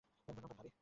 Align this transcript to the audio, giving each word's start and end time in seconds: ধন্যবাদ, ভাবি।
ধন্যবাদ, 0.27 0.51
ভাবি। 0.57 0.71